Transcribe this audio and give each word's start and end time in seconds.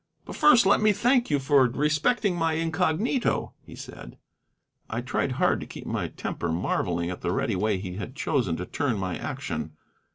"But 0.25 0.35
first 0.35 0.65
let 0.65 0.81
me 0.81 0.93
thank 0.93 1.29
you 1.29 1.37
for 1.37 1.63
respecting 1.67 2.35
my 2.35 2.53
incognito," 2.53 3.53
he 3.61 3.75
said. 3.75 4.17
I 4.89 5.01
tried 5.01 5.33
hard 5.33 5.59
to 5.59 5.67
keep 5.67 5.85
my 5.85 6.07
temper, 6.07 6.51
marvelling 6.51 7.11
at 7.11 7.21
the 7.21 7.31
ready 7.31 7.55
way 7.55 7.77
he 7.77 7.97
had 7.97 8.15
chosen 8.15 8.57
to 8.57 8.65
turn 8.65 8.97
my 8.97 9.15
action. 9.15 9.73